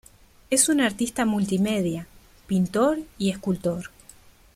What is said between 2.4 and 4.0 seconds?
pintor y escultor.